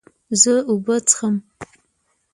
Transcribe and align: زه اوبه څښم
زه 0.41 0.53
اوبه 0.69 0.95
څښم 1.09 1.35